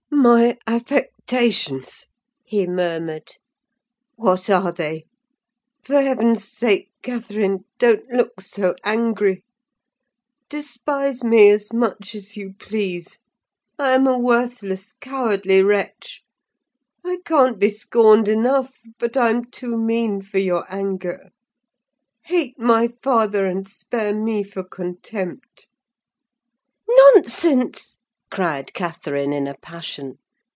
[0.23, 2.05] "My affectations!"
[2.45, 3.37] he murmured;
[4.17, 5.05] "what are they?
[5.83, 9.43] For heaven's sake, Catherine, don't look so angry!
[10.47, 13.17] Despise me as much as you please;
[13.79, 16.21] I am a worthless, cowardly wretch:
[17.03, 21.31] I can't be scorned enough; but I'm too mean for your anger.
[22.25, 25.67] Hate my father, and spare me for contempt."
[26.87, 27.97] "Nonsense!"
[28.29, 30.17] cried Catherine in a passion.